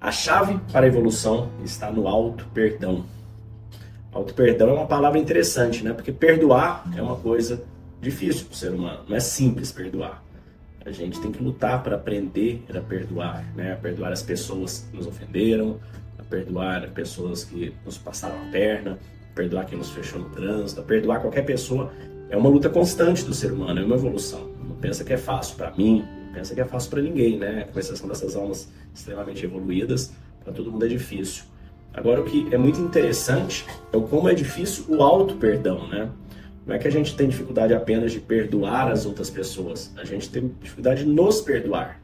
[0.00, 3.04] A chave para a evolução está no auto perdão.
[4.12, 5.92] Auto perdão é uma palavra interessante, né?
[5.92, 7.64] Porque perdoar é uma coisa
[8.00, 10.22] difícil para o ser humano, não é simples perdoar.
[10.86, 13.72] A gente tem que lutar para aprender a perdoar, né?
[13.72, 15.80] A perdoar as pessoas que nos ofenderam,
[16.16, 19.00] a perdoar pessoas que nos passaram a perna,
[19.32, 21.92] a perdoar quem nos fechou no trânsito, a perdoar qualquer pessoa.
[22.30, 24.48] É uma luta constante do ser humano, é uma evolução.
[24.62, 26.06] Não pensa que é fácil para mim,
[26.38, 27.66] pensa que é fácil para ninguém, né?
[27.72, 30.12] Com exceção dessas almas extremamente evoluídas,
[30.44, 31.42] para todo mundo é difícil.
[31.92, 36.08] Agora, o que é muito interessante é o como é difícil o auto-perdão, né?
[36.64, 40.30] Não é que a gente tem dificuldade apenas de perdoar as outras pessoas, a gente
[40.30, 42.00] tem dificuldade de nos perdoar.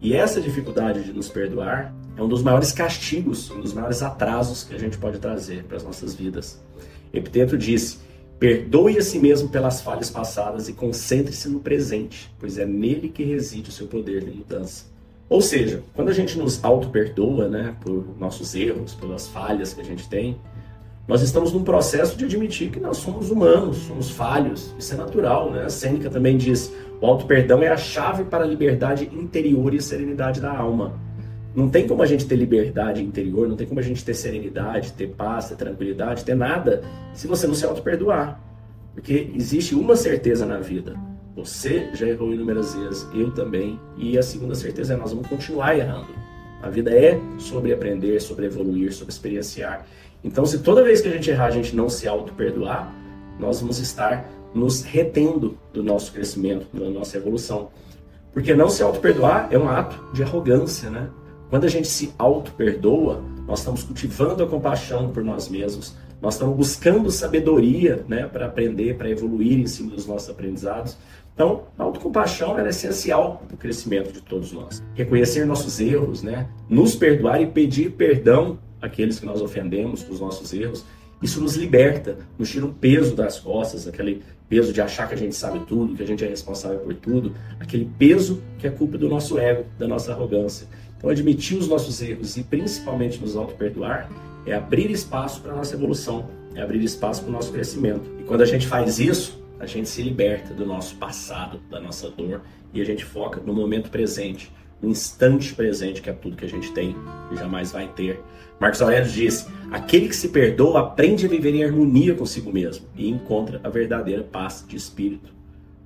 [0.00, 4.62] E essa dificuldade de nos perdoar é um dos maiores castigos, um dos maiores atrasos
[4.62, 6.62] que a gente pode trazer para as nossas vidas.
[7.12, 7.98] Epiteto disse:
[8.44, 13.24] Perdoe a si mesmo pelas falhas passadas e concentre-se no presente, pois é nele que
[13.24, 14.84] reside o seu poder de mudança.
[15.30, 19.84] Ou seja, quando a gente nos auto-perdoa né, por nossos erros, pelas falhas que a
[19.84, 20.36] gente tem,
[21.08, 24.74] nós estamos num processo de admitir que nós somos humanos, somos falhos.
[24.78, 25.64] Isso é natural, né?
[25.64, 30.42] A Sêneca também diz: o auto-perdão é a chave para a liberdade interior e serenidade
[30.42, 31.00] da alma.
[31.54, 34.92] Não tem como a gente ter liberdade interior, não tem como a gente ter serenidade,
[34.92, 38.40] ter paz, ter tranquilidade, ter nada, se você não se auto-perdoar.
[38.92, 40.96] Porque existe uma certeza na vida:
[41.36, 45.76] você já errou inúmeras vezes, eu também, e a segunda certeza é nós vamos continuar
[45.76, 46.08] errando.
[46.62, 49.86] A vida é sobre aprender, sobre evoluir, sobre experienciar.
[50.24, 52.90] Então, se toda vez que a gente errar, a gente não se auto-perdoar,
[53.38, 57.68] nós vamos estar nos retendo do nosso crescimento, da nossa evolução.
[58.32, 61.10] Porque não se auto-perdoar é um ato de arrogância, né?
[61.50, 66.56] Quando a gente se auto-perdoa, nós estamos cultivando a compaixão por nós mesmos, nós estamos
[66.56, 70.96] buscando sabedoria né, para aprender, para evoluir em cima dos nossos aprendizados.
[71.34, 74.82] Então, a autocompaixão é essencial para o crescimento de todos nós.
[74.94, 80.20] Reconhecer nossos erros, né, nos perdoar e pedir perdão aqueles que nós ofendemos com os
[80.20, 80.84] nossos erros,
[81.22, 85.16] isso nos liberta, nos tira um peso das costas, aquele peso de achar que a
[85.16, 88.98] gente sabe tudo, que a gente é responsável por tudo, aquele peso que é culpa
[88.98, 90.68] do nosso ego, da nossa arrogância.
[91.04, 94.10] Então, admitir os nossos erros e principalmente nos auto-perdoar
[94.46, 98.10] é abrir espaço para a nossa evolução, é abrir espaço para o nosso crescimento.
[98.18, 102.08] E quando a gente faz isso, a gente se liberta do nosso passado, da nossa
[102.08, 102.40] dor
[102.72, 104.50] e a gente foca no momento presente
[104.80, 106.96] no instante presente, que é tudo que a gente tem
[107.30, 108.18] e jamais vai ter.
[108.58, 113.10] Marcos Aurélio disse: aquele que se perdoa aprende a viver em harmonia consigo mesmo e
[113.10, 115.32] encontra a verdadeira paz de espírito.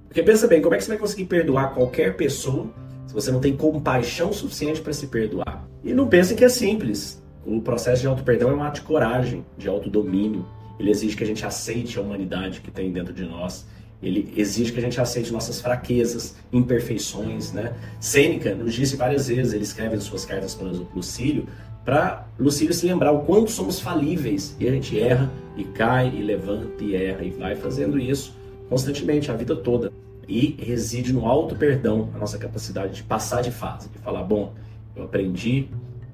[0.06, 2.72] Porque pensa bem, como é que você vai conseguir perdoar qualquer pessoa
[3.08, 5.68] se você não tem compaixão suficiente para se perdoar?
[5.82, 7.20] E não pensem que é simples.
[7.44, 10.46] O processo de auto-perdão é um ato de coragem, de autodomínio.
[10.78, 13.66] Ele exige que a gente aceite a humanidade que tem dentro de nós
[14.02, 17.74] ele exige que a gente aceite nossas fraquezas, imperfeições, né?
[17.98, 21.48] Sêneca nos disse várias vezes, ele escreve em suas cartas para Lucílio,
[21.84, 26.22] para Lucílio se lembrar o quanto somos falíveis e a gente erra e cai e
[26.22, 28.36] levanta e erra e vai fazendo isso
[28.68, 29.90] constantemente a vida toda.
[30.28, 34.52] E reside no alto perdão a nossa capacidade de passar de fase, de falar, bom,
[34.94, 35.68] eu aprendi,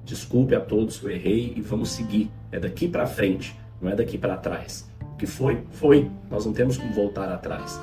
[0.05, 2.31] desculpe a todos eu errei e vamos seguir.
[2.51, 4.89] É daqui para frente, não é daqui para trás.
[5.01, 6.09] O que foi, foi.
[6.31, 7.79] Nós não temos como voltar atrás.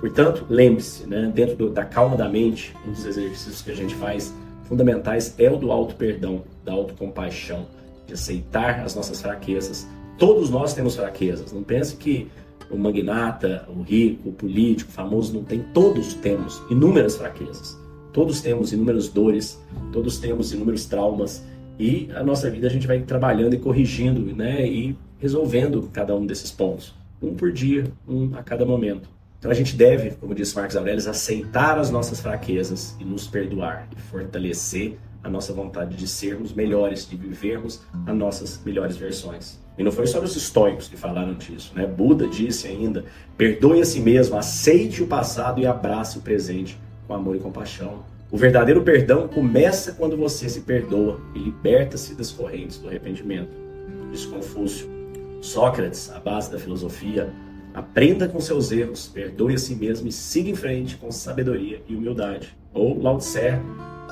[0.00, 3.94] Portanto, lembre-se, né, dentro do, da calma da mente, um dos exercícios que a gente
[3.94, 7.66] faz fundamentais é o do auto-perdão, da autocompaixão,
[8.06, 9.86] de aceitar as nossas fraquezas.
[10.18, 11.52] Todos nós temos fraquezas.
[11.52, 12.28] Não pense que
[12.70, 15.60] o magnata, o rico, o político, o famoso não tem.
[15.74, 17.78] Todos temos inúmeras fraquezas.
[18.12, 19.60] Todos temos inúmeras dores,
[19.92, 21.44] todos temos inúmeros traumas.
[21.78, 24.66] E a nossa vida a gente vai trabalhando e corrigindo, né?
[24.66, 29.08] E resolvendo cada um desses pontos, um por dia, um a cada momento.
[29.38, 33.88] Então a gente deve, como disse Marcos Aurelius, aceitar as nossas fraquezas e nos perdoar
[33.96, 39.60] e fortalecer a nossa vontade de sermos melhores, de vivermos as nossas melhores versões.
[39.78, 41.86] E não foi só os estoicos que falaram disso, né?
[41.86, 43.04] Buda disse ainda:
[43.36, 48.04] perdoe a si mesmo, aceite o passado e abrace o presente com amor e compaixão.
[48.30, 53.56] O verdadeiro perdão começa quando você se perdoa e liberta-se das correntes do arrependimento.
[54.10, 54.88] Diz Confúcio.
[55.40, 57.30] Sócrates, a base da filosofia,
[57.72, 61.94] aprenda com seus erros, perdoe a si mesmo e siga em frente com sabedoria e
[61.94, 62.56] humildade.
[62.74, 63.60] Ou Lao Tse,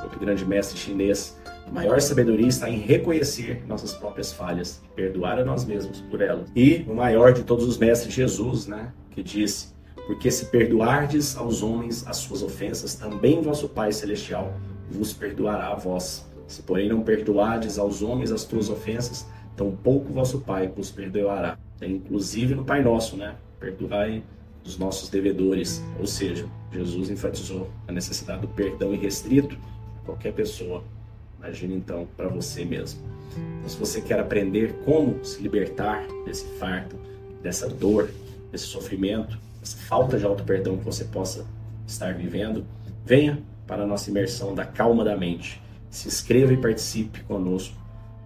[0.05, 1.37] outro grande mestre chinês,
[1.67, 6.21] a maior sabedoria está em reconhecer nossas próprias falhas e perdoar a nós mesmos por
[6.21, 6.49] elas.
[6.55, 9.69] E o maior de todos os mestres, Jesus, né, que disse:
[10.07, 14.55] Porque se perdoardes aos homens as suas ofensas, também vosso Pai Celestial
[14.91, 16.29] vos perdoará a vós.
[16.47, 21.59] Se, porém, não perdoardes aos homens as tuas ofensas, tampouco vosso Pai vos perdoará.
[21.81, 23.35] É, inclusive no Pai Nosso, né?
[23.59, 24.23] Perdoai
[24.65, 25.83] os nossos devedores.
[25.99, 29.59] Ou seja, Jesus enfatizou a necessidade do perdão irrestrito
[30.05, 30.85] qualquer pessoa.
[31.39, 33.01] Imagine então para você mesmo.
[33.59, 36.97] Então, se você quer aprender como se libertar desse fardo,
[37.43, 38.11] dessa dor,
[38.51, 41.47] desse sofrimento, dessa falta de auto-perdão que você possa
[41.87, 42.65] estar vivendo,
[43.05, 45.63] venha para a nossa imersão da calma da mente.
[45.91, 47.77] Se inscreva e participe conosco.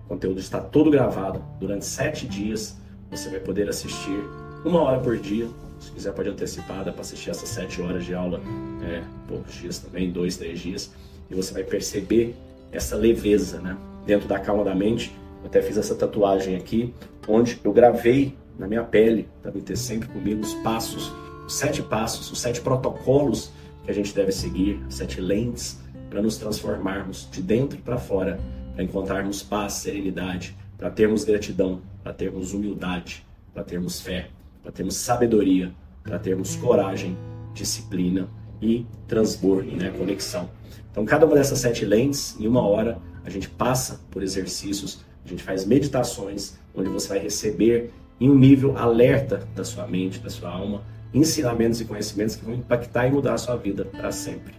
[0.05, 1.43] O conteúdo está todo gravado.
[1.61, 2.79] Durante sete dias
[3.11, 4.21] você vai poder assistir
[4.65, 5.49] uma hora por dia.
[5.81, 8.41] Se quiser pode antecipar, dá para assistir essas sete horas de aula,
[8.83, 10.93] é, poucos dias também, dois, três dias.
[11.31, 12.35] E você vai perceber
[12.73, 13.77] essa leveza, né?
[14.07, 15.15] Dentro da calma da mente.
[15.41, 16.93] Eu até fiz essa tatuagem aqui,
[17.27, 21.13] onde eu gravei na minha pele, me ter sempre comigo, os passos,
[21.47, 23.53] os sete passos, os sete protocolos
[23.85, 25.79] que a gente deve seguir, sete lentes,
[26.11, 28.39] para nos transformarmos de dentro para fora,
[28.75, 34.29] para encontrarmos paz, serenidade, para termos gratidão, para termos humildade, para termos fé,
[34.63, 35.73] para termos sabedoria,
[36.03, 37.17] para termos coragem,
[37.55, 38.29] disciplina
[38.61, 40.51] e transbordo, né, conexão.
[40.91, 45.29] Então, cada uma dessas sete lentes, em uma hora, a gente passa por exercícios, a
[45.29, 50.31] gente faz meditações, onde você vai receber em um nível alerta da sua mente, da
[50.31, 50.83] sua alma,
[51.13, 54.55] ensinamentos e conhecimentos que vão impactar e mudar a sua vida para sempre.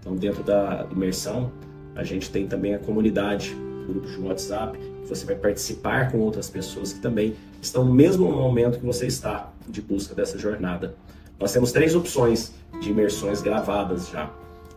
[0.00, 1.52] Então, dentro da imersão,
[1.94, 3.56] a gente tem também a comunidade,
[3.86, 8.30] grupos de WhatsApp, que você vai participar com outras pessoas que também estão no mesmo
[8.30, 10.94] momento que você está de busca dessa jornada.
[11.38, 14.30] Nós temos três opções de imersões gravadas já.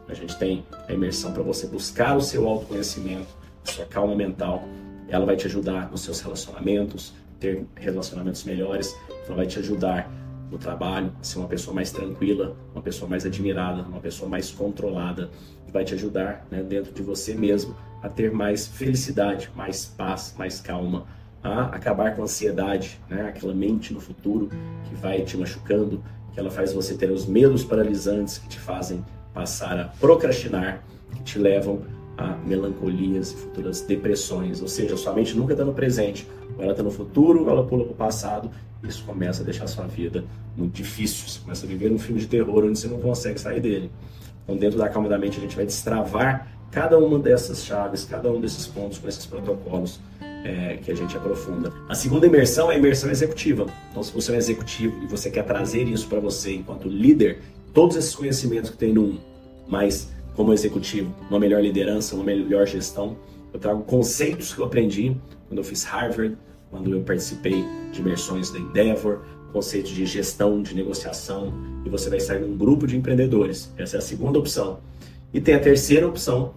[0.08, 3.28] A gente tem a imersão para você buscar o seu autoconhecimento,
[3.68, 4.64] a sua calma mental.
[5.10, 8.96] Ela vai te ajudar nos seus relacionamentos, ter relacionamentos melhores.
[9.26, 10.10] Ela vai te ajudar
[10.50, 15.30] no trabalho, ser uma pessoa mais tranquila, uma pessoa mais admirada, uma pessoa mais controlada,
[15.72, 20.62] vai te ajudar né, dentro de você mesmo a ter mais felicidade, mais paz, mais
[20.62, 21.06] calma,
[21.44, 24.50] a acabar com a ansiedade, né, aquela mente no futuro
[24.88, 26.04] que vai te machucando,
[26.38, 29.04] que ela faz você ter os medos paralisantes que te fazem
[29.34, 30.84] passar a procrastinar,
[31.16, 31.82] que te levam
[32.16, 36.74] a melancolias e futuras depressões, ou seja, sua mente nunca está no presente, ou ela
[36.74, 38.52] está no futuro, ou ela pula para o passado,
[38.84, 40.26] isso começa a deixar sua vida
[40.56, 43.60] muito difícil, você começa a viver um filme de terror onde você não consegue sair
[43.60, 43.92] dele.
[44.44, 48.32] Então, dentro da calma da mente, a gente vai destravar cada uma dessas chaves, cada
[48.32, 50.00] um desses pontos com esses protocolos
[50.48, 51.74] é, que a gente aprofunda.
[51.90, 53.66] A segunda imersão é a imersão executiva.
[53.92, 57.40] Então, se você é um executivo e você quer trazer isso para você enquanto líder,
[57.74, 59.18] todos esses conhecimentos que tem 1,
[59.68, 63.18] mas como executivo, uma melhor liderança, uma melhor gestão.
[63.52, 65.18] Eu trago conceitos que eu aprendi
[65.48, 66.38] quando eu fiz Harvard,
[66.70, 69.22] quando eu participei de imersões da Endeavor,
[69.52, 71.54] conceitos de gestão, de negociação,
[71.86, 73.74] e você vai sair num grupo de empreendedores.
[73.78, 74.80] Essa é a segunda opção.
[75.34, 76.54] E tem a terceira opção,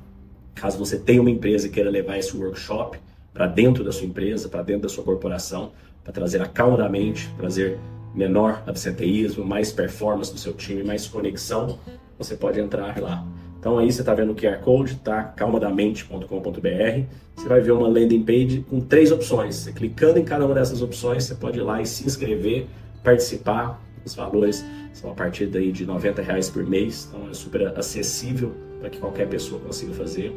[0.55, 2.99] caso você tenha uma empresa e queira levar esse workshop
[3.33, 5.73] para dentro da sua empresa, para dentro da sua corporação,
[6.03, 7.79] para trazer a calma da mente, trazer
[8.15, 11.79] menor absenteísmo, mais performance do seu time, mais conexão,
[12.19, 13.25] você pode entrar lá.
[13.59, 15.23] Então aí você está vendo o QR Code, tá?
[15.23, 17.05] calmadamente.com.br.
[17.37, 19.55] Você vai ver uma landing page com três opções.
[19.57, 22.67] Você clicando em cada uma dessas opções, você pode ir lá e se inscrever,
[23.05, 23.81] participar.
[24.05, 28.70] Os valores são a partir daí de 90 reais por mês, então é super acessível
[28.81, 30.33] para que qualquer pessoa consiga fazer.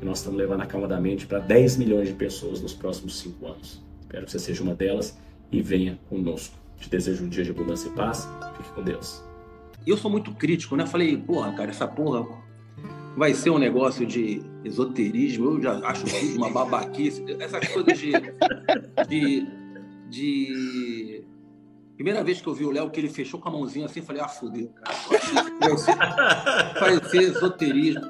[0.00, 3.18] E nós estamos levando a Calma da Mente para 10 milhões de pessoas nos próximos
[3.18, 3.82] cinco anos.
[4.00, 5.18] Espero que você seja uma delas
[5.50, 6.56] e venha conosco.
[6.78, 8.26] Te desejo um dia de abundância e paz.
[8.56, 9.22] Fique com Deus.
[9.86, 10.86] Eu sou muito crítico, né?
[10.86, 12.24] Falei, porra, cara, essa porra
[13.16, 18.12] vai ser um negócio de esoterismo, eu já acho tudo uma babaquice, essas coisas de,
[19.08, 19.46] de,
[20.08, 21.24] de...
[21.98, 24.22] Primeira vez que eu vi o Léo, que ele fechou com a mãozinha assim, falei,
[24.22, 24.94] ah, fudeu, cara.
[27.10, 28.02] Ser esoterismo.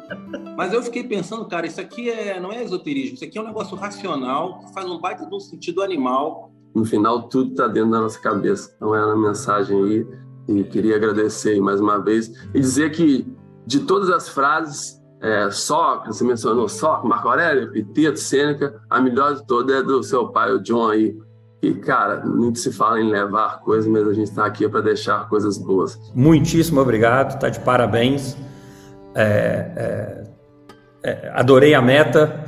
[0.58, 3.46] Mas eu fiquei pensando, cara, isso aqui é, não é esoterismo, isso aqui é um
[3.46, 6.52] negócio racional, que faz um baita de um sentido animal.
[6.74, 8.74] No final, tudo está dentro da nossa cabeça.
[8.76, 10.06] Então, é a mensagem aí.
[10.48, 13.26] E queria agradecer mais uma vez e dizer que
[13.66, 19.34] de todas as frases, é, Sócrates, você mencionou Sócrates, Marco Aurélio, Epiteto, Sêneca, a melhor
[19.34, 21.16] de todas é do seu pai, o John aí.
[21.60, 25.28] E, cara, muito se fala em levar coisas, mas a gente está aqui para deixar
[25.28, 25.98] coisas boas.
[26.14, 28.36] Muitíssimo obrigado, está de parabéns.
[29.14, 30.22] É,
[31.02, 32.44] é, é, adorei a meta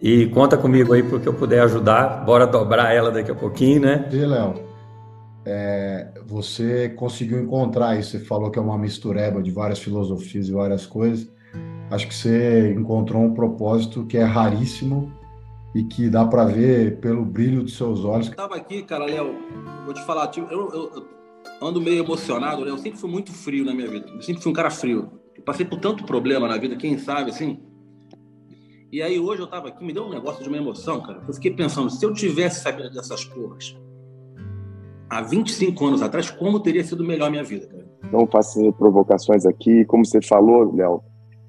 [0.00, 2.24] e conta comigo aí para o que eu puder ajudar.
[2.24, 4.08] Bora dobrar ela daqui a pouquinho, né?
[4.12, 4.54] E, Léo,
[5.44, 8.10] é, você conseguiu encontrar isso.
[8.12, 11.28] Você falou que é uma mistureba de várias filosofias e várias coisas.
[11.90, 15.12] Acho que você encontrou um propósito que é raríssimo
[15.74, 18.28] e que dá para ver pelo brilho dos seus olhos.
[18.28, 19.34] Eu tava aqui, cara, Léo,
[19.84, 21.08] vou te falar, tipo, eu, eu, eu,
[21.60, 22.70] ando meio emocionado, né?
[22.70, 24.08] Eu sempre fui muito frio na minha vida.
[24.08, 25.10] Eu sempre fui um cara frio.
[25.36, 27.60] Eu passei por tanto problema na vida, quem sabe, assim.
[28.92, 31.20] E aí hoje eu tava aqui, me deu um negócio de uma emoção, cara.
[31.26, 33.76] Eu fiquei pensando, se eu tivesse sabido dessas porras,
[35.10, 37.84] há 25 anos atrás, como teria sido melhor a minha vida, cara?
[38.12, 39.84] Não faço provocações aqui.
[39.86, 41.02] Como você falou, Léo,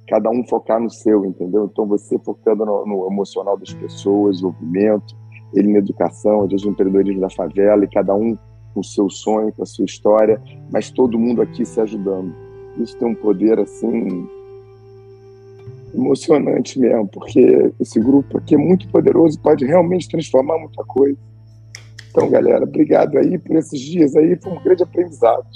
[0.07, 1.69] cada um focar no seu, entendeu?
[1.71, 5.15] Então você focando no, no emocional das pessoas, desenvolvimento,
[5.53, 8.37] ele na educação, às vezes no empreendedorismo da favela, e cada um
[8.73, 12.33] com o seu sonho, com a sua história, mas todo mundo aqui se ajudando.
[12.77, 14.27] Isso tem um poder assim
[15.93, 21.17] emocionante mesmo, porque esse grupo aqui é muito poderoso, pode realmente transformar muita coisa.
[22.09, 25.47] Então, galera, obrigado aí por esses dias aí, foi um grande aprendizado.